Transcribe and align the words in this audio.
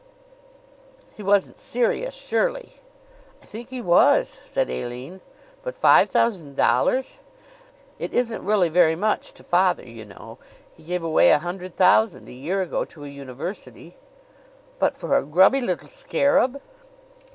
"He 1.15 1.21
wasn't 1.21 1.59
serious, 1.59 2.15
surely!" 2.15 2.81
"I 3.39 3.45
think 3.45 3.69
he 3.69 3.83
was," 3.83 4.29
said 4.43 4.67
Aline. 4.67 5.21
"But 5.61 5.75
five 5.75 6.09
thousand 6.09 6.55
dollars!" 6.55 7.19
"It 7.99 8.11
isn't 8.11 8.43
really 8.43 8.69
very 8.69 8.95
much 8.95 9.31
to 9.33 9.43
father, 9.43 9.87
you 9.87 10.05
know. 10.05 10.39
He 10.73 10.81
gave 10.81 11.03
away 11.03 11.29
a 11.29 11.37
hundred 11.37 11.77
thousand 11.77 12.27
a 12.27 12.31
year 12.33 12.61
ago 12.63 12.83
to 12.85 13.05
a 13.05 13.09
university." 13.09 13.95
"But 14.79 14.95
for 14.95 15.15
a 15.15 15.21
grubby 15.23 15.61
little 15.61 15.87
scarab!" 15.87 16.59